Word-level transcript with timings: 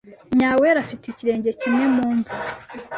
Nyawera 0.37 0.77
afite 0.83 1.03
ikirenge 1.07 1.49
kimwe 1.59 1.85
mu 1.95 2.05
mva. 2.17 2.33